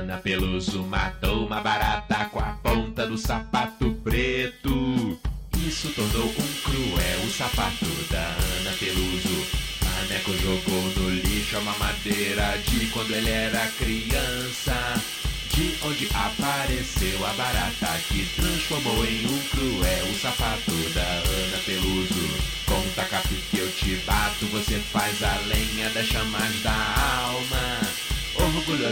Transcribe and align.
Ana 0.00 0.16
Peluso 0.16 0.82
matou 0.84 1.46
uma 1.46 1.60
barata 1.60 2.24
com 2.32 2.38
a 2.38 2.56
ponta 2.62 3.06
do 3.06 3.18
sapato 3.18 3.92
preto. 4.02 5.18
Isso 5.58 5.90
tornou 5.90 6.24
um 6.26 6.52
cruel 6.62 7.20
o 7.26 7.30
sapato 7.30 7.84
da 8.10 8.18
Ana 8.18 8.72
Peluso. 8.78 9.46
Maneco 9.84 10.32
jogou 10.38 10.82
no 10.96 11.10
lixo 11.10 11.58
a 11.58 11.60
mamadeira 11.60 12.56
de 12.66 12.86
quando 12.86 13.10
ele 13.10 13.28
era 13.28 13.66
criança. 13.78 14.74
De 15.52 15.76
onde 15.84 16.08
apareceu 16.14 17.26
a 17.26 17.32
barata 17.34 18.00
que 18.08 18.24
transformou 18.36 19.04
em 19.04 19.26
um 19.26 19.38
cruel 19.50 20.06
o 20.06 20.18
sapato 20.18 20.72
da 20.94 21.02
Ana 21.02 21.58
Peluso. 21.66 22.40
Com 22.64 22.80
o 22.80 22.92
tacape 22.96 23.34
que 23.50 23.58
eu 23.58 23.70
te 23.72 23.96
bato, 24.06 24.46
você 24.46 24.78
faz 24.78 25.22
a 25.22 25.36
lenha 25.46 25.90
das 25.90 26.06
chamas 26.06 26.62
da. 26.62 26.99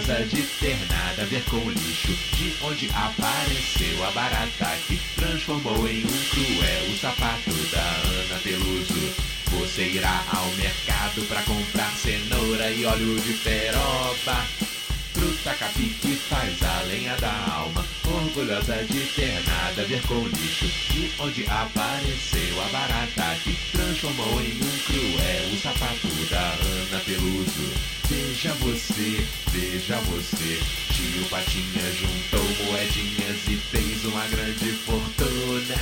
Orgulhosa 0.09 0.25
de 0.25 0.43
ter 0.43 0.79
nada 0.89 1.23
a 1.23 1.27
ver 1.27 1.43
com 1.45 1.57
o 1.57 1.71
lixo, 1.71 2.09
de 2.35 2.55
onde 2.63 2.89
apareceu 2.95 4.05
a 4.07 4.11
barata 4.13 4.79
que 4.87 4.99
transformou 5.17 5.87
em 5.87 6.03
um 6.03 6.25
cruel 6.31 6.91
o 6.91 6.99
sapato 6.99 7.53
da 7.71 7.83
Ana 7.83 8.41
Peluso. 8.43 9.15
Você 9.51 9.83
irá 9.83 10.25
ao 10.33 10.47
mercado 10.53 11.29
pra 11.29 11.43
comprar 11.43 11.91
cenoura 11.93 12.71
e 12.71 12.87
óleo 12.87 13.21
de 13.21 13.35
peroba. 13.35 14.47
Fruta 15.13 15.55
capi 15.55 15.95
que 16.01 16.17
faz 16.17 16.63
a 16.63 16.83
lenha 16.85 17.15
da 17.17 17.33
alma, 17.53 17.85
orgulhosa 18.07 18.83
de 18.85 19.01
ter 19.15 19.43
nada 19.47 19.83
a 19.83 19.85
ver 19.85 20.01
com 20.07 20.15
o 20.15 20.29
lixo, 20.29 20.67
de 20.91 21.13
onde 21.19 21.45
apareceu 21.49 22.63
a 22.63 22.69
barata 22.69 23.39
que 23.45 23.55
transformou 23.73 24.41
em 24.41 24.57
um 24.57 24.79
cruel 24.87 25.53
o 25.53 25.61
sapato 25.61 26.09
da 26.31 26.41
Ana 26.41 27.01
Peluso. 27.05 27.88
Veja 28.41 28.55
você, 28.61 29.27
veja 29.51 29.97
você, 29.97 30.61
tio 30.95 31.25
Patinha 31.29 31.83
juntou 31.91 32.67
moedinhas 32.67 33.37
e 33.49 33.57
fez 33.57 34.05
uma 34.05 34.25
grande 34.29 34.71
fortuna. 34.75 35.75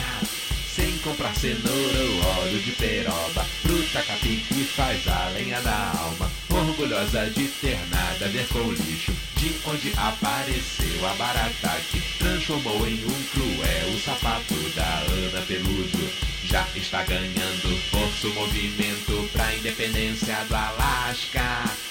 Sem 0.75 0.97
comprar 1.01 1.35
cenoura 1.37 1.67
ou 1.69 2.41
óleo 2.41 2.59
de 2.61 2.71
peroba, 2.73 3.45
fruta 3.61 4.03
capi 4.05 4.43
que 4.49 4.65
faz 4.65 5.07
a 5.07 5.29
lenha 5.35 5.61
da 5.61 5.93
alma, 5.99 6.33
orgulhosa 6.49 7.29
de 7.29 7.47
ter 7.47 7.79
nada 7.91 8.25
a 8.25 8.29
ver 8.29 8.49
com 8.49 8.61
o 8.61 8.73
lixo, 8.73 9.13
de 9.37 9.53
onde 9.67 9.93
apareceu 9.95 11.07
a 11.07 11.13
barata 11.13 11.77
que 11.91 12.01
transformou 12.17 12.89
em 12.89 13.05
um 13.05 13.23
cruel 13.33 13.89
o 13.95 14.01
sapato 14.01 14.55
da 14.75 15.03
Ana 15.13 15.43
Peluso. 15.47 16.11
Já 16.45 16.67
está 16.75 17.03
ganhando 17.03 17.79
força 17.91 18.29
o 18.29 18.35
movimento 18.35 19.29
pra 19.35 19.55
independência 19.55 20.43
do 20.49 20.55
Alasca. 20.55 21.86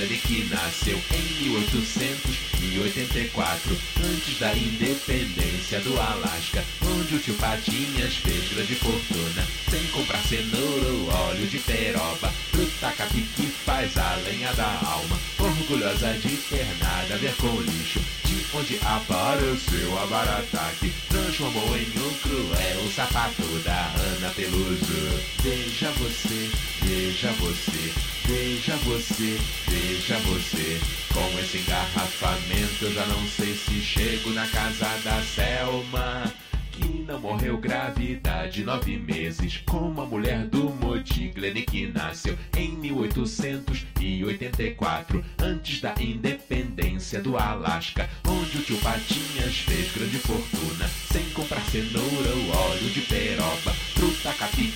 Modigliani 0.00 0.20
que 0.20 0.44
nasceu 0.44 0.98
em 1.12 1.22
1884, 1.44 3.78
antes 4.02 4.38
da 4.38 4.54
independência 4.54 5.78
do 5.80 6.00
Alasca, 6.00 6.64
onde 6.82 7.16
o 7.16 7.18
tio 7.18 7.34
Patinhas 7.34 8.14
fez 8.16 8.48
grande 8.48 8.76
fortuna, 8.76 9.46
sem 9.70 9.86
comprar 9.88 10.22
cenoura 10.22 10.88
ou 10.88 11.10
óleo 11.28 11.46
de 11.46 11.58
peroba, 11.58 12.32
fruta 12.50 12.90
capi 12.92 13.26
que 13.36 13.46
faz 13.46 13.94
a 13.98 14.14
lenha 14.24 14.54
da 14.54 14.80
alma, 14.86 15.20
orgulhosa 15.38 16.14
de 16.14 16.34
ter 16.36 16.66
nada 16.78 17.14
a 17.14 17.18
ver 17.18 17.34
com 17.36 17.60
lixo, 17.60 18.00
de 18.24 18.42
onde 18.54 18.80
apareceu 18.82 19.98
a 20.02 20.06
barata 20.06 20.72
que 20.80 20.90
transformou 21.08 21.76
em 21.76 21.92
um 21.98 22.14
cruel 22.22 22.90
sapato 22.94 23.42
da 23.64 23.92
Ana 24.16 24.30
Peluso. 24.30 25.20
Veja 25.42 25.90
você, 25.92 26.50
veja 26.82 27.30
você. 27.32 27.92
Veja 28.24 28.76
você, 28.76 29.38
veja 29.66 30.16
você, 30.18 30.80
com 31.12 31.38
esse 31.40 31.58
engarrafamento 31.58 32.84
eu 32.84 32.92
já 32.92 33.04
não 33.06 33.26
sei 33.26 33.52
se 33.54 33.80
chego 33.80 34.30
na 34.30 34.46
casa 34.46 34.86
da 35.02 35.20
Selma. 35.22 36.32
Que 36.70 37.04
não 37.06 37.18
morreu 37.18 37.58
grávida 37.58 38.46
de 38.46 38.62
nove 38.62 38.96
meses, 38.96 39.60
como 39.66 40.00
a 40.00 40.06
mulher 40.06 40.46
do 40.46 40.70
Modigliani 40.70 41.62
que 41.62 41.88
nasceu 41.88 42.38
em 42.56 42.70
1884, 42.70 45.24
antes 45.42 45.80
da 45.80 45.92
independência 46.00 47.20
do 47.20 47.36
Alasca, 47.36 48.08
onde 48.26 48.58
o 48.58 48.62
tio 48.62 48.78
Patinhas 48.78 49.58
fez 49.58 49.92
grande 49.92 50.20
fortuna, 50.20 50.88
sem 51.12 51.28
comprar 51.30 51.60
cenoura 51.64 52.30
ou 52.34 52.50
óleo 52.70 52.88
de 52.88 53.00
peroba, 53.02 53.74
fruta 53.94 54.32
capi 54.34 54.72